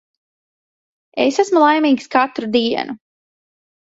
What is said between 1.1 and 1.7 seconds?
Es esmu